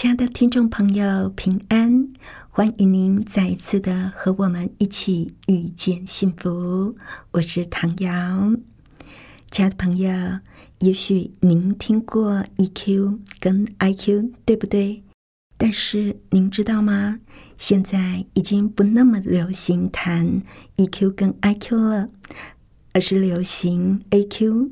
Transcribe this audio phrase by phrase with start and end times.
[0.00, 2.08] 亲爱的听众朋友，平安！
[2.50, 6.94] 欢迎您再一次的和我们一起遇见幸福。
[7.32, 8.54] 我是唐瑶，
[9.50, 10.38] 亲爱的朋友。
[10.78, 15.02] 也许您听过 EQ 跟 IQ，对不对？
[15.56, 17.18] 但是您知道吗？
[17.56, 20.44] 现在已经不那么流行谈
[20.76, 22.08] EQ 跟 IQ 了，
[22.92, 24.70] 而是流行 AQ。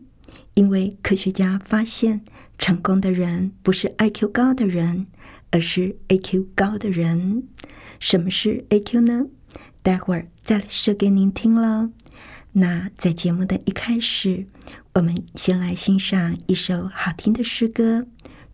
[0.55, 2.23] 因为科学家发现，
[2.59, 5.07] 成功的人不是 IQ 高的人，
[5.51, 7.49] 而是 AQ 高的人。
[7.99, 9.27] 什么是 AQ 呢？
[9.83, 11.91] 待会儿再说给您听喽。
[12.53, 14.47] 那在节目的一开始。
[14.95, 18.01] 我们先来欣赏一首好听的诗歌，《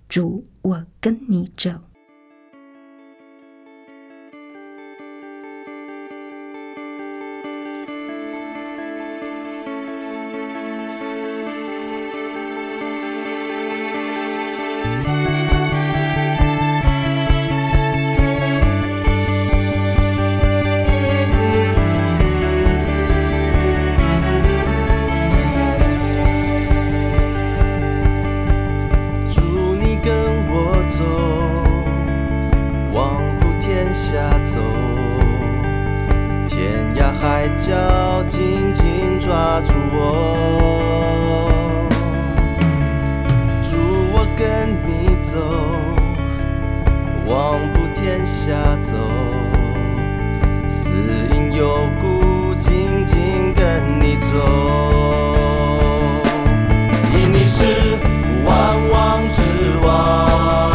[0.08, 1.70] 主，我跟你走》。
[30.54, 31.02] 我走
[32.92, 34.60] 望普天下走
[36.46, 41.88] 天涯海角紧紧抓住我。
[43.62, 43.78] 主
[44.12, 45.38] 我跟你走
[47.26, 48.92] 望普天下走
[50.68, 50.90] 死
[51.32, 54.36] 因有故紧紧跟你走。
[57.14, 57.96] 因你是
[58.44, 58.91] 万物
[59.82, 60.71] 之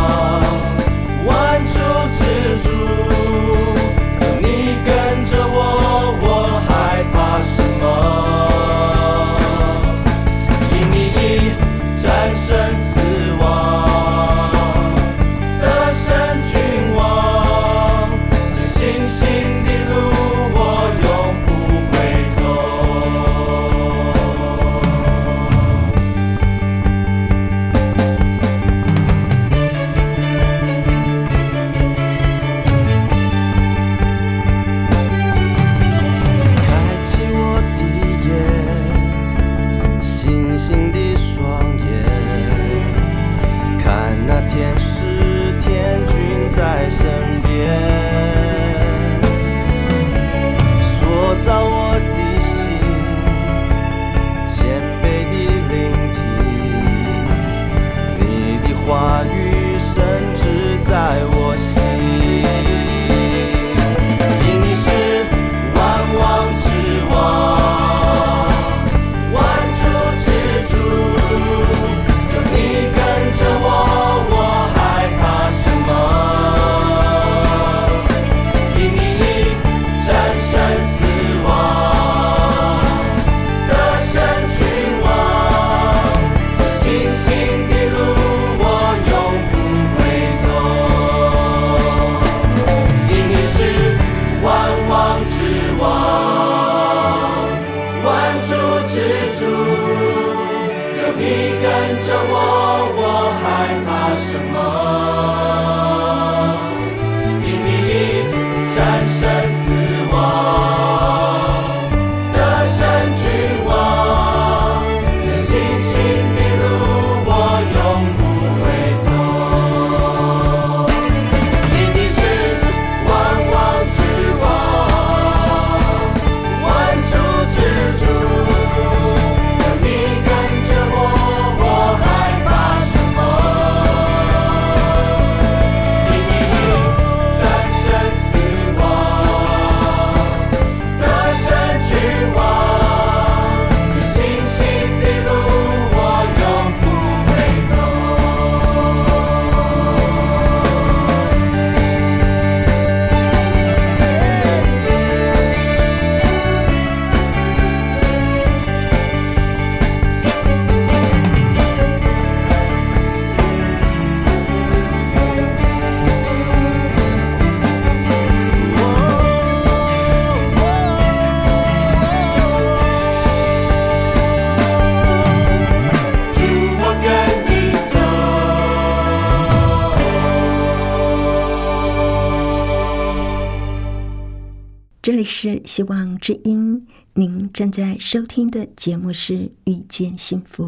[185.08, 189.34] 这里是希望之音，您正在收听的节目是
[189.64, 190.66] 《遇见幸福》，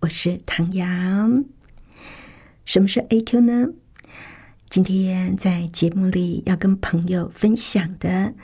[0.00, 1.46] 我是唐阳。
[2.66, 3.68] 什么是 A Q 呢？
[4.68, 8.34] 今天在节目里要跟朋友分享的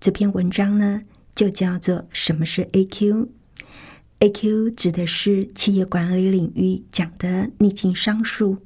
[0.00, 1.02] 这篇文章呢，
[1.36, 8.58] 就叫做“什么是 A Q”？A Q 指的是企业管理领域讲的逆境商数，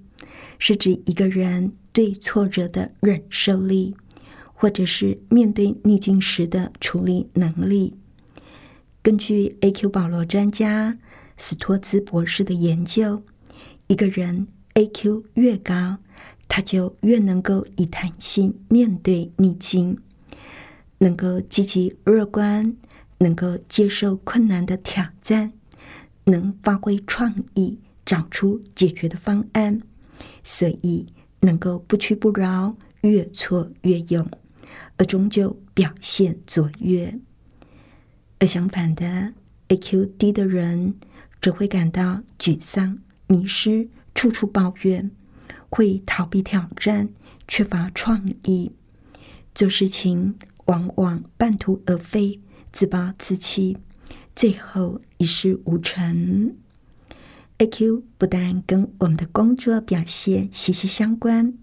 [0.58, 3.94] 是指一个人对挫折的忍受力。
[4.60, 7.94] 或者是面对逆境时的处理能力。
[9.00, 9.88] 根据 A.Q.
[9.88, 10.98] 保罗专家
[11.38, 13.22] 斯托兹博士的研究，
[13.86, 15.24] 一个人 A.Q.
[15.32, 15.96] 越高，
[16.46, 19.96] 他就越能够以弹性面对逆境，
[20.98, 22.76] 能够积极乐观，
[23.16, 25.54] 能够接受困难的挑战，
[26.24, 29.80] 能发挥创意，找出解决的方案，
[30.44, 31.06] 所以
[31.40, 34.30] 能够不屈不挠，越挫越勇。
[34.96, 37.18] 而终究表现卓越，
[38.38, 39.32] 而相反的
[39.68, 40.94] ，A Q 低的人
[41.40, 45.10] 只会感到沮丧、迷失，处处抱怨，
[45.68, 47.08] 会逃避挑战，
[47.48, 48.72] 缺乏创意，
[49.54, 50.36] 做事情
[50.66, 52.40] 往往半途而废，
[52.72, 53.78] 自暴自弃，
[54.36, 56.54] 最后一事无成。
[57.58, 61.54] A Q 不但跟我们的工作表现息息相关。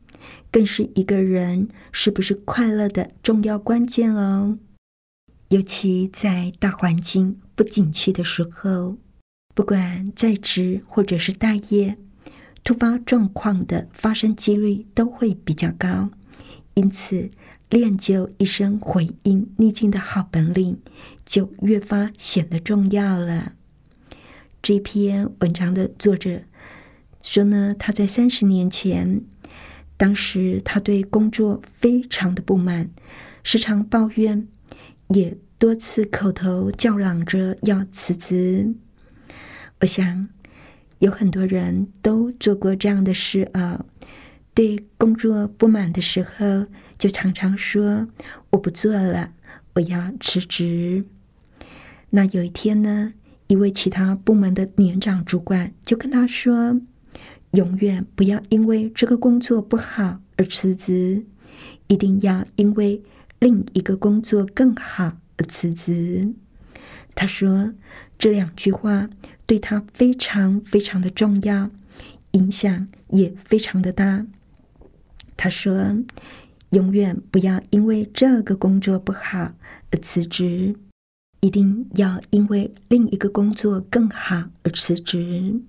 [0.51, 4.57] 更是一个人是不是快乐的重要关键哦。
[5.49, 8.97] 尤其在大环境不景气的时候，
[9.53, 11.97] 不管在职或者是待业，
[12.63, 16.09] 突发状况的发生几率都会比较高。
[16.73, 17.31] 因此，
[17.69, 20.79] 练就一身回应逆境的好本领，
[21.25, 23.53] 就越发显得重要了。
[24.61, 26.41] 这篇文章的作者
[27.21, 29.21] 说呢，他在三十年前。
[29.97, 32.91] 当时他对工作非常的不满，
[33.43, 34.47] 时常抱怨，
[35.07, 38.75] 也多次口头叫嚷着要辞职。
[39.81, 40.29] 我想
[40.99, 43.83] 有很多人都做过这样的事啊，
[44.53, 46.67] 对工作不满的时候，
[46.99, 48.07] 就常常说
[48.51, 49.33] 我不做了，
[49.73, 51.05] 我要辞职。
[52.11, 53.13] 那有一天呢，
[53.47, 56.79] 一位其他部门的年长主管就跟他说。
[57.57, 61.25] 永远不要因为这个工作不好而辞职，
[61.87, 63.01] 一定要因为
[63.39, 66.35] 另一个工作更好而辞职。
[67.15, 67.73] 他说
[68.19, 69.09] 这两句话
[69.47, 71.71] 对他非常非常的重要，
[72.33, 74.27] 影响也非常的大。
[75.35, 75.97] 他说
[76.69, 79.55] 永远不要因为这个工作不好
[79.89, 80.75] 而辞职，
[81.39, 85.59] 一定要因为另一个工作更好而辞职。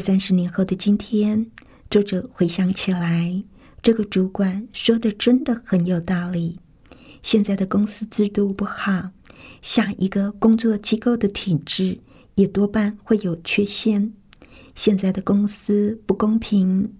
[0.00, 1.46] 三十年后的今天，
[1.88, 3.44] 作者回想起来，
[3.80, 6.58] 这个主管说的真的很有道理。
[7.22, 9.10] 现在的公司制度不好，
[9.62, 12.00] 下一个工作机构的体制
[12.34, 14.12] 也多半会有缺陷。
[14.74, 16.92] 现在的公司不公平，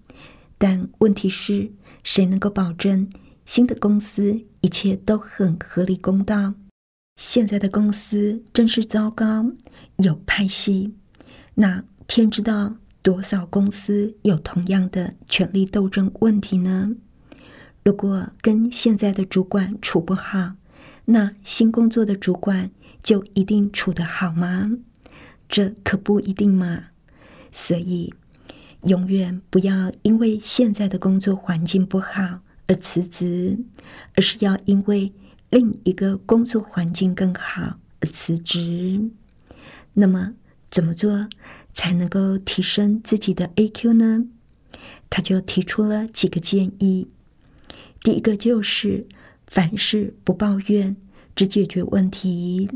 [0.57, 1.73] 但问题是，
[2.05, 3.11] 谁能够保证
[3.45, 6.55] 新的公司一切都很合理公道？
[7.21, 9.51] 现在的公司真是糟糕，
[9.97, 10.95] 有派系，
[11.57, 12.77] 那天知道。
[13.05, 16.93] 多少公司有同样的权力斗争问题呢？
[17.85, 20.55] 如果跟现在的主管处不好，
[21.05, 22.71] 那新工作的主管
[23.03, 24.79] 就一定处得好吗？
[25.51, 26.85] 这可不一定嘛。
[27.53, 28.15] 所以，
[28.85, 33.59] 永远不要因为现在的工作环境不好而辞职，
[34.15, 35.13] 而是要因为
[35.51, 39.11] 另一个工作环境更好而辞职。
[39.93, 40.33] 那么，
[40.71, 41.29] 怎么做？
[41.75, 44.25] 才能够提升自己的 A Q 呢？
[45.11, 47.09] 他就提出了几个建议。
[48.01, 49.07] 第一个就是
[49.47, 50.97] 凡事不抱怨，
[51.37, 52.71] 只解决问题。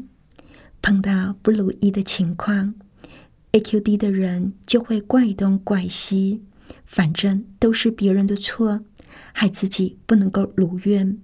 [0.83, 2.75] 碰到不如意的情况
[3.53, 6.43] ，A Q 低的人就会怪东怪西，
[6.85, 8.85] 反正都是别人的错，
[9.33, 11.19] 害自己不能够如愿。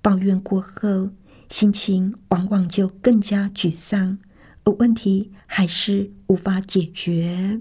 [0.00, 1.10] 抱怨过后，
[1.48, 4.18] 心情往往就更加沮丧。
[4.64, 7.60] 而问题还是无法解决。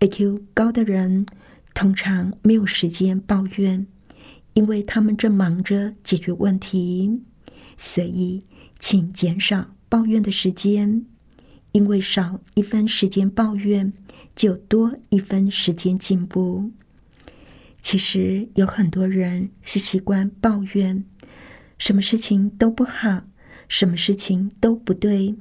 [0.00, 1.24] A Q 高的人
[1.74, 3.86] 通常没有时间抱怨，
[4.54, 7.22] 因为他们正忙着解决问题。
[7.78, 8.42] 所以，
[8.80, 11.06] 请减少抱怨的时间，
[11.70, 13.92] 因为少一分时间抱怨，
[14.34, 16.72] 就多一分时间进步。
[17.80, 21.04] 其实有很多人是习惯抱怨，
[21.78, 23.22] 什么事情都不好，
[23.68, 25.36] 什么事情都不对。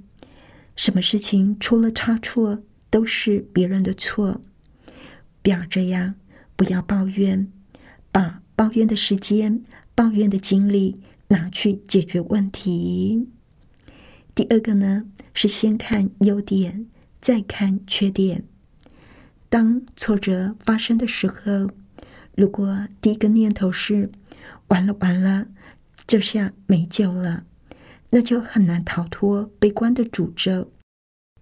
[0.76, 4.42] 什么事情出了差错，都是别人的错。
[5.42, 6.16] 不要这样，
[6.56, 7.52] 不要抱怨，
[8.12, 9.64] 把抱怨的时间、
[9.94, 13.28] 抱怨的精力拿去解决问题。
[14.34, 16.88] 第二个呢，是先看优点，
[17.22, 18.44] 再看缺点。
[19.48, 21.72] 当挫折发生的时候，
[22.36, 24.12] 如果第一个念头是
[24.68, 25.48] “完了完了，
[26.06, 27.46] 这下没救了”，
[28.10, 30.72] 那就很难逃脱悲观的诅咒。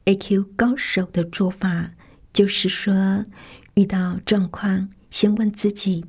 [0.06, 1.92] A Q 高手的做法
[2.34, 3.26] 就是说，
[3.76, 6.06] 遇到状况，先问自己：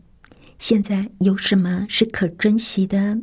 [0.58, 3.20] 现在有什么是可珍惜的？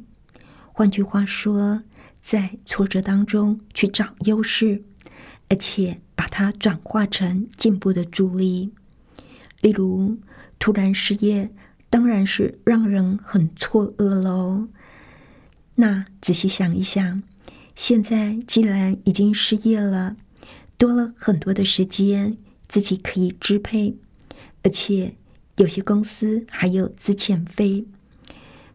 [0.72, 1.84] 换句话说，
[2.22, 4.84] 在挫折当中去找优势，
[5.50, 8.72] 而且把它转化成进步的助力。
[9.62, 10.18] 例如，
[10.58, 11.54] 突然失业，
[11.90, 14.70] 当然是让人很错愕喽。
[15.82, 17.24] 那仔细想一想，
[17.76, 20.16] 现在既然已经失业了。
[20.78, 23.96] 多了很多的时间，自己可以支配，
[24.62, 25.16] 而且
[25.58, 27.86] 有些公司还有资遣费，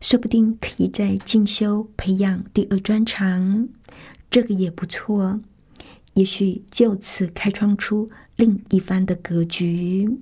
[0.00, 3.68] 说不定可以在进修培养第二专长，
[4.28, 5.40] 这个也不错。
[6.14, 10.18] 也许就此开创出另一番的格局。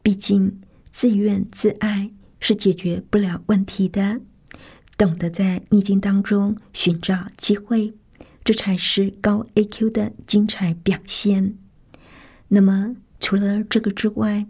[0.00, 0.60] 毕竟
[0.92, 4.20] 自怨自艾是解决不了问题的，
[4.96, 7.94] 懂得在逆境当中寻找机会。
[8.44, 11.56] 这才是高 A Q 的精彩表现。
[12.48, 14.46] 那么，除了这个之外，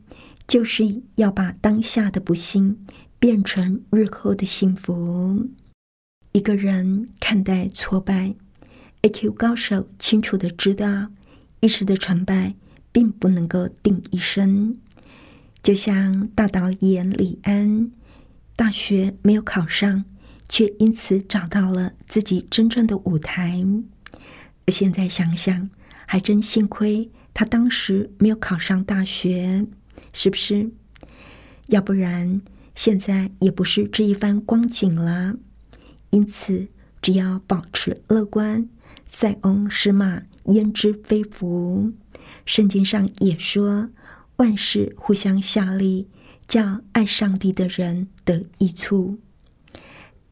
[0.49, 2.77] 就是要把当下的不幸
[3.21, 5.49] 变成日后的幸福。
[6.33, 8.35] 一个人看待挫败
[9.03, 11.13] ，A Q 高手清楚的知道，
[11.61, 12.57] 一时的成败
[12.91, 14.77] 并不能够定一生。
[15.63, 17.93] 就像大导演李安，
[18.57, 20.05] 大学没有考上。
[20.49, 23.65] 却因此找到了自己真正的舞台。
[24.69, 25.71] 现在想想，
[26.07, 29.67] 还真幸亏他当时没有考上大学，
[30.13, 30.71] 是不是？
[31.69, 32.41] 要不然
[32.75, 35.35] 现在也不是这一番光景了。
[36.11, 36.69] 因此，
[37.03, 38.69] 只要保持乐观，
[39.09, 41.93] 塞翁失马焉知非福。
[42.47, 43.91] 圣经上也说，
[44.37, 46.09] 万事互相效力，
[46.47, 49.19] 叫爱上帝的人得益处。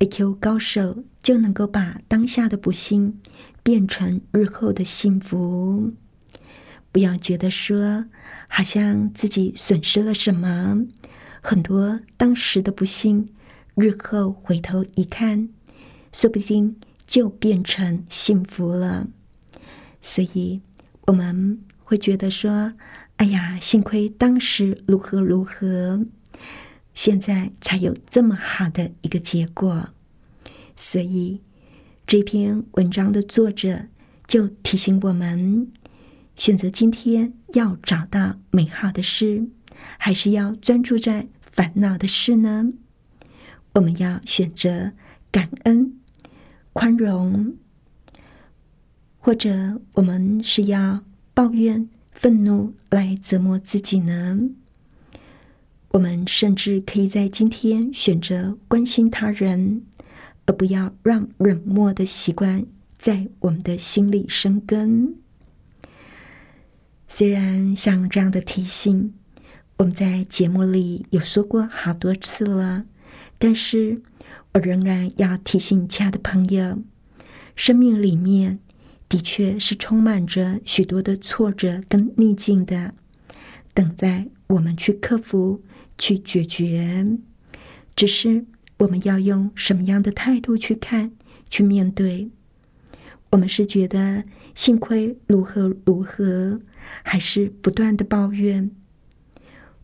[0.03, 3.21] A Q 高手就能够把当下的不幸
[3.63, 5.93] 变成日后的幸福。
[6.91, 8.07] 不要觉得说
[8.49, 10.85] 好像自己损失了什么，
[11.41, 13.29] 很多当时的不幸，
[13.77, 15.49] 日后回头一看，
[16.13, 19.07] 说不定就变成幸福了。
[20.01, 20.61] 所以
[21.07, 22.73] 我们会觉得说
[23.19, 26.05] ：“哎呀，幸亏当时如何如何。”
[26.95, 29.91] 现在才有这么好的一个结果，
[30.77, 31.41] 所以
[32.07, 33.87] 这篇文章的作者
[34.27, 35.71] 就提醒我们：
[36.37, 39.49] 选择今天要找到美好的事，
[39.99, 42.73] 还是要专注在烦恼的事呢？
[43.75, 44.93] 我们要选择
[45.31, 45.99] 感恩、
[46.75, 47.57] 宽容，
[49.19, 54.51] 或者我们是要抱怨、愤怒来折磨自己呢？
[55.93, 59.83] 我们甚至可以在今天选择关心他人，
[60.47, 62.65] 而不要让冷漠的习惯
[62.99, 65.15] 在我们的心里生根。
[67.07, 69.13] 虽然像这样的提醒，
[69.77, 72.87] 我们在节目里有说过好多次了，
[73.39, 74.01] 但是
[74.55, 76.79] 我仍然要提醒亲爱的朋友：
[77.55, 78.61] 生命里面
[79.11, 82.95] 的确是充满着许多的挫折跟逆境的，
[83.75, 85.61] 等待我们去克服。
[86.03, 87.07] 去解决，
[87.95, 88.45] 只是
[88.79, 91.13] 我们要用什么样的态度去看、
[91.49, 92.29] 去面对？
[93.31, 96.61] 我们是觉得幸亏如何如何，
[97.05, 98.73] 还是不断的抱怨？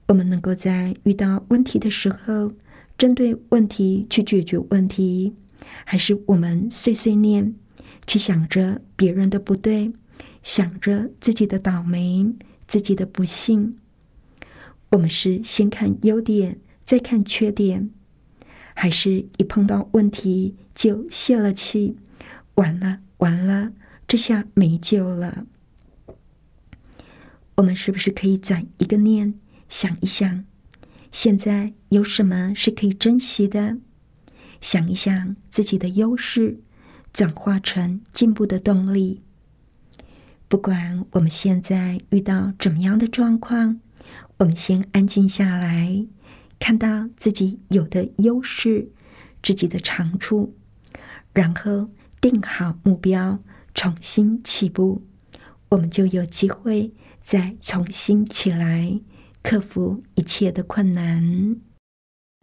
[0.09, 2.53] 我们能够在遇到问题的时候，
[2.99, 5.37] 针对问题去解决问题，
[5.85, 7.55] 还是我们碎碎念，
[8.09, 9.93] 去想着别人的不对，
[10.43, 12.35] 想着自己的倒霉、
[12.67, 13.77] 自己的不幸？
[14.91, 17.91] 我们是先看优点，再看缺点，
[18.75, 21.99] 还是一碰到问题就泄了气？
[22.55, 23.73] 完了，完了，
[24.07, 25.47] 这下没救了。
[27.57, 29.35] 我们是不是可以转一个念，
[29.69, 30.45] 想一想，
[31.11, 33.77] 现在有什么是可以珍惜的？
[34.61, 36.61] 想一想自己的优势，
[37.13, 39.21] 转化成进步的动力。
[40.49, 43.81] 不管我们现在遇到怎么样的状况。
[44.39, 46.07] 我们先安静下来，
[46.61, 48.93] 看到自己有的优势、
[49.43, 50.55] 自己的长处，
[51.33, 51.91] 然后
[52.21, 53.41] 定好目标，
[53.75, 55.03] 重新起步，
[55.71, 59.01] 我们就有机会再重新起来，
[59.43, 61.57] 克服一切的困难。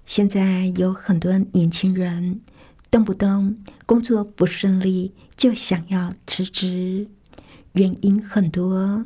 [0.05, 2.41] 现在有很多年轻人
[2.91, 7.07] 动不动工作不顺利就想要辞职，
[7.71, 9.05] 原因很多，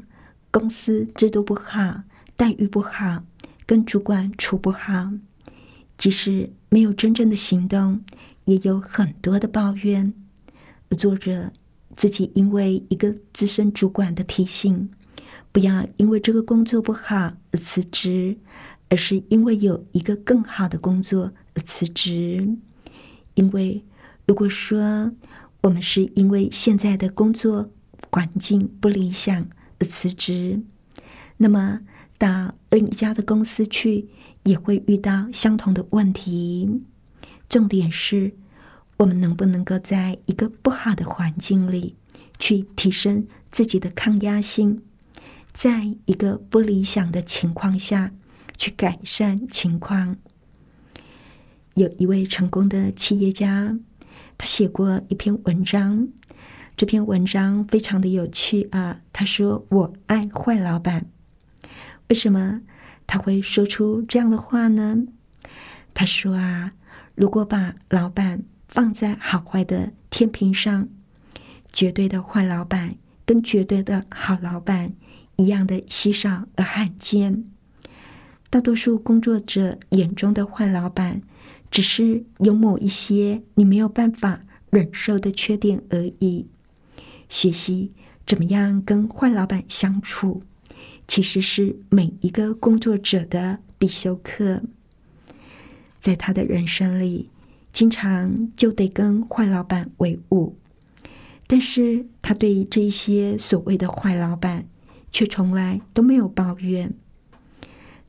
[0.49, 2.01] 公司制度不好，
[2.39, 3.25] 待遇不好，
[3.65, 5.11] 跟主管处不好，
[5.97, 7.99] 即使没有真正的行动，
[8.45, 10.13] 也有很多的抱怨。
[10.97, 11.51] 作者
[11.97, 14.89] 自己因为一个资深主管的提醒，
[15.51, 18.37] 不要因为这个工作不好而辞职，
[18.87, 22.55] 而是因为有一个更好的工作而辞职。
[23.33, 23.83] 因为
[24.25, 25.11] 如果说
[25.63, 27.69] 我们是因为现在的工作
[28.09, 29.45] 环境不理想
[29.77, 30.61] 而辞职，
[31.35, 31.81] 那么
[32.19, 34.07] 到另一家的公司去
[34.43, 36.83] 也会遇到相同的问题。
[37.49, 38.35] 重点是。
[38.99, 41.95] 我们能不能够在一个不好的环境里，
[42.37, 44.81] 去提升自己的抗压性，
[45.53, 48.11] 在一个不理想的情况下
[48.57, 50.17] 去改善情况？
[51.75, 53.79] 有一位成功的企业家，
[54.37, 56.09] 他写过一篇文章，
[56.75, 58.99] 这篇文章非常的有趣啊。
[59.13, 61.09] 他说：“我爱坏老板。”
[62.09, 62.61] 为什么
[63.07, 65.05] 他会说出这样的话呢？
[65.93, 66.73] 他说：“啊，
[67.15, 70.87] 如果把老板……”放在好坏的天平上，
[71.73, 74.93] 绝对的坏老板跟绝对的好老板
[75.37, 77.45] 一样的稀少而罕见。
[78.51, 81.23] 大多数工作者眼中的坏老板，
[81.71, 86.45] 只是有某一些你没有办法忍受的缺点而已。
[87.27, 87.91] 学习
[88.27, 90.43] 怎么样跟坏老板相处，
[91.09, 94.61] 其实是每一个工作者的必修课。
[95.99, 97.29] 在他的人生里。
[97.71, 100.55] 经常就得跟坏老板为伍，
[101.45, 104.67] 但是他对这些所谓的坏老板
[105.11, 106.91] 却从来都没有抱怨。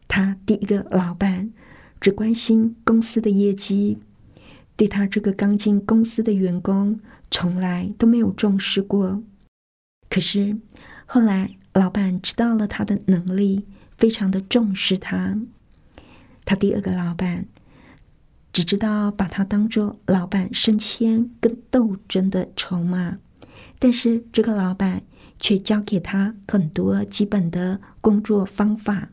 [0.08, 1.52] 他第一个老板
[2.00, 3.98] 只关心公司的业绩，
[4.76, 6.98] 对他这个刚进公司的员工
[7.30, 9.22] 从来都没有重视过。
[10.08, 10.56] 可是
[11.04, 15.38] 后来老板知道了他的能力，非常的重视他。
[16.44, 17.46] 他第二个老板。
[18.52, 23.18] 只知道把他当做老板升迁跟斗争的筹码，
[23.78, 25.04] 但是这个老板
[25.38, 29.10] 却教给他很多基本的工作方法。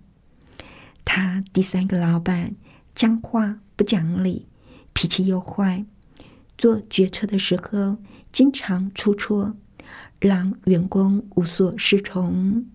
[1.06, 2.56] 他第三个老板
[2.96, 4.48] 讲话不讲理，
[4.94, 5.86] 脾气又坏，
[6.58, 7.98] 做决策的时候
[8.32, 9.56] 经常出错，
[10.20, 12.66] 让员工无所适从。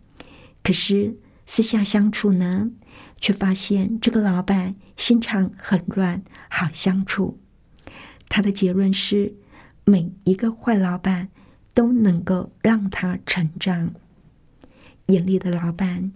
[0.62, 2.70] 可是私下相处呢？
[3.18, 7.38] 却发现这个老板心肠很软，好相处。
[8.28, 9.34] 他的结论是：
[9.84, 11.28] 每一个坏老板
[11.72, 13.94] 都能够让他成长。
[15.06, 16.12] 严厉的老板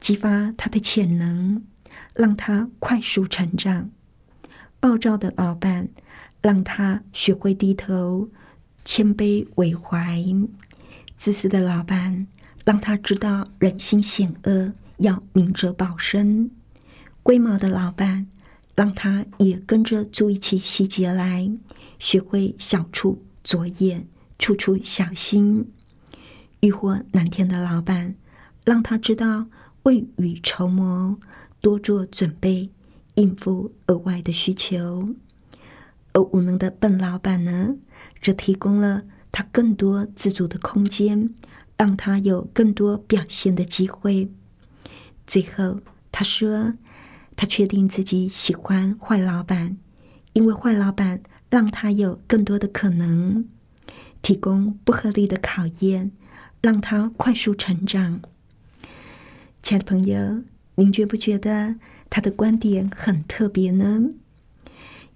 [0.00, 1.62] 激发他的潜能，
[2.14, 3.90] 让他快速成长；
[4.80, 5.88] 暴躁的老板
[6.40, 8.30] 让他学会低头、
[8.84, 10.20] 谦卑为怀；
[11.18, 12.26] 自私的老板
[12.64, 14.72] 让他知道人心险恶。
[14.98, 16.50] 要明哲保身，
[17.22, 18.26] 龟毛的老板
[18.74, 21.48] 让他也跟着注意起细节来，
[22.00, 24.08] 学会小处着眼，
[24.40, 25.70] 处处小心。
[26.58, 28.16] 欲火难填的老板
[28.64, 29.46] 让他知道
[29.84, 31.20] 未雨绸缪，
[31.60, 32.70] 多做准备，
[33.14, 35.14] 应付额外的需求。
[36.12, 37.76] 而无能的笨老板呢，
[38.20, 41.34] 则提供了他更多自主的空间，
[41.76, 44.30] 让他有更多表现的机会。
[45.26, 46.74] 最后，他说
[47.36, 49.76] ：“他确定自己喜欢坏老板，
[50.32, 53.46] 因为坏老板让他有更多的可能，
[54.22, 56.12] 提供不合理的考验，
[56.60, 58.20] 让他快速成长。”
[59.62, 60.42] 亲爱的朋友，
[60.76, 61.76] 您觉不觉得
[62.08, 64.00] 他的观点很特别呢？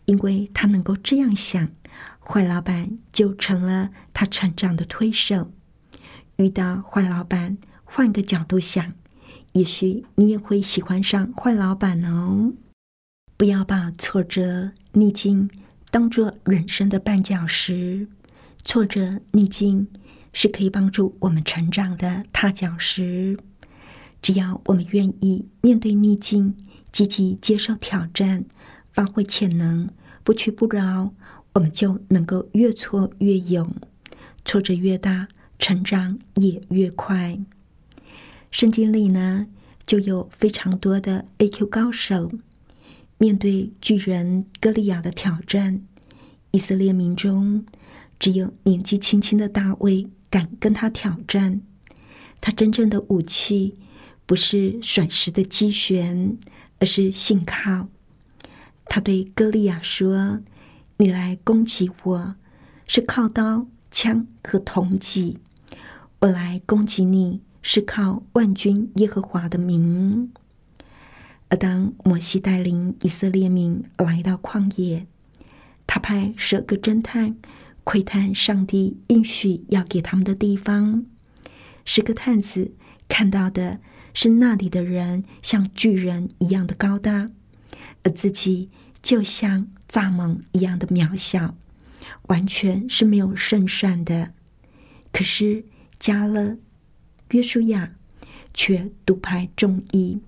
[0.04, 1.70] 因为他能够这样想，
[2.24, 5.52] 坏老板就成了他成长的推手。
[6.36, 8.92] 遇到坏老板，换个角度想。
[9.52, 12.54] 也许你也会喜欢上坏老板哦！
[13.36, 15.50] 不要把挫折逆境
[15.90, 18.08] 当做人生的绊脚石，
[18.64, 19.88] 挫折逆境
[20.32, 23.36] 是可以帮助我们成长的踏脚石。
[24.22, 26.56] 只要我们愿意面对逆境，
[26.90, 28.46] 积极接受挑战，
[28.90, 29.90] 发挥潜能，
[30.24, 31.12] 不屈不挠，
[31.54, 33.74] 我们就能够越挫越勇，
[34.44, 37.38] 挫折越大，成长也越快。
[38.50, 39.46] 圣经里呢，
[39.86, 42.32] 就有非常多的 A Q 高手，
[43.18, 45.82] 面对巨人歌利亚的挑战，
[46.50, 47.64] 以色列民中
[48.18, 51.60] 只有年纪轻轻的大卫敢跟他挑战。
[52.40, 53.76] 他真正的武器
[54.26, 56.36] 不是甩石的机旋，
[56.78, 57.88] 而是信靠。
[58.86, 60.40] 他对歌利亚说
[61.02, 62.36] ：“你来攻击我，
[62.86, 65.36] 是靠刀、枪和铜戟；
[66.20, 70.32] 我来攻击你，是靠万军耶和华的名。
[71.48, 75.08] 而当摩西带领以色列民来到旷野，
[75.88, 77.36] 他派十个侦探
[77.82, 81.04] 窥探上帝应许要给他们的地方。
[81.84, 82.74] 十个探子
[83.08, 83.80] 看到的
[84.14, 87.28] 是那里的人像巨人一样的高大，
[88.04, 88.70] 而自己
[89.02, 91.56] 就像蚱蜢一样的渺小，
[92.28, 94.32] 完全是没有胜算的。
[95.12, 95.64] 可是
[95.98, 96.56] 加勒、
[97.32, 97.96] 约书亚
[98.54, 100.20] 却独派众议，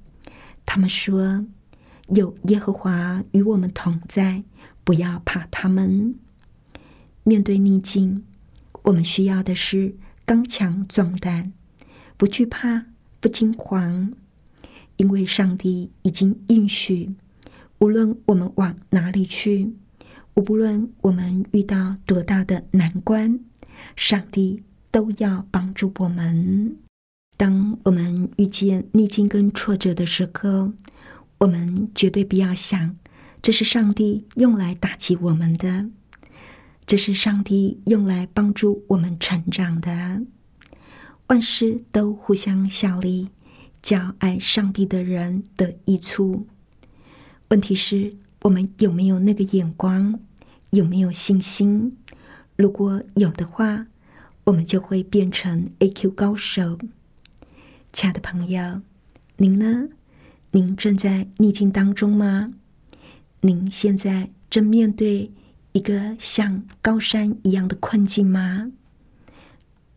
[0.67, 1.47] 他们说
[2.15, 4.43] ：“有耶和华与我们同在，
[4.83, 6.15] 不要怕他们。
[7.23, 8.25] 面对逆境，
[8.83, 11.53] 我们需要的是。”刚强壮胆，
[12.17, 12.87] 不惧怕，
[13.21, 14.15] 不惊慌，
[14.97, 17.15] 因为上帝已经应许，
[17.85, 19.71] 无论我们往哪里去，
[20.37, 23.39] 无论我们遇到多大的难关，
[23.95, 26.79] 上帝都要帮助我们。
[27.37, 30.73] 当我们遇见逆境跟挫折的时候，
[31.37, 32.97] 我们绝对不要想
[33.43, 35.91] 这是上帝用来打击我们的。
[36.87, 40.23] 这是上帝用来帮助我们成长的，
[41.27, 43.29] 万事都互相效力，
[43.83, 46.47] 叫爱上帝的人得益处。
[47.49, 50.19] 问题是，我们有没有那个眼光，
[50.71, 51.97] 有没有信心？
[52.57, 53.87] 如果有的话，
[54.45, 56.79] 我们就会变成 A Q 高手。
[57.93, 58.81] 亲爱的朋友，
[59.37, 59.89] 您呢？
[60.53, 62.53] 您正在逆境当中吗？
[63.41, 65.31] 您现在正面对？
[65.73, 68.71] 一个像高山一样的困境吗？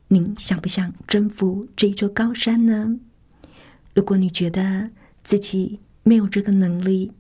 [0.08, 3.00] 您想不想征服这一座高山呢？
[3.94, 4.90] 如果你觉得
[5.24, 7.12] 自己没有这个能力，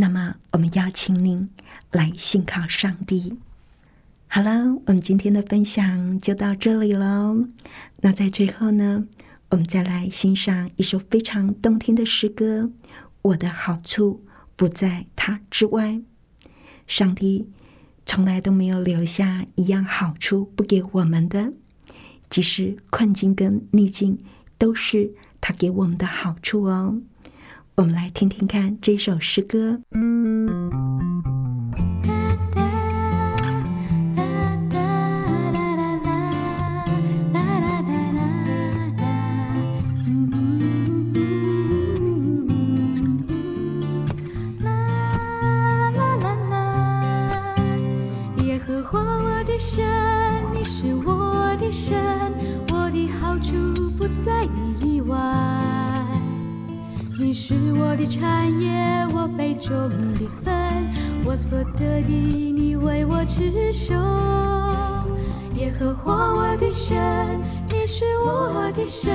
[0.00, 1.50] 那么我们邀请您
[1.92, 3.36] 来信靠上帝。
[4.28, 7.46] 好了，我们今天的分享就到这里喽。
[8.00, 9.04] 那在最后呢，
[9.50, 12.72] 我们再来欣赏一首非常动听的诗歌
[13.20, 14.24] ：“我的好处
[14.56, 16.00] 不在他之外。”
[16.88, 17.50] 上帝。
[18.06, 21.52] 从来都没有留下一样好处不给我们的，
[22.28, 24.18] 即使困境跟逆境，
[24.58, 27.02] 都是他给我们的好处哦。
[27.80, 29.80] 我们来听听看这首诗歌。
[57.50, 59.74] 是我的产业，我杯中
[60.14, 60.54] 的分，
[61.24, 63.92] 我所得的，你为我持守。
[65.56, 66.96] 耶和华我的神，
[67.68, 69.12] 你是我的神，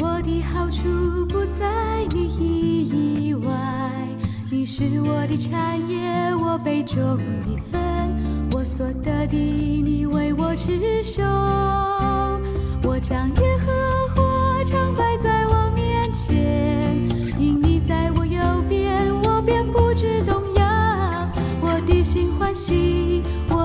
[0.00, 3.50] 我的好处不在你以外。
[4.50, 7.80] 你是我的产业，我杯中的分，
[8.52, 11.22] 我所得的，你为我持守。
[12.86, 13.72] 我将耶和
[14.14, 14.94] 华唱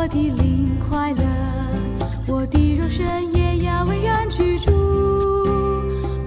[0.09, 1.23] 的灵快乐，
[2.27, 4.71] 我的肉身也要安然居住。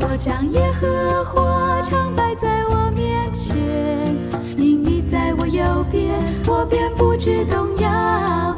[0.00, 3.56] 我将耶和华常摆在我面前，
[4.56, 8.51] 因你在我右边，我便不知动摇。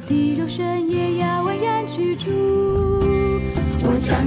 [0.00, 2.30] 我的肉身也要安然居住。
[3.82, 4.26] 我将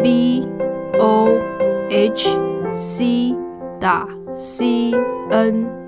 [0.00, 0.48] b
[0.98, 1.28] o
[1.90, 2.38] h
[2.72, 3.36] c
[3.80, 4.94] 打 c
[5.30, 5.81] n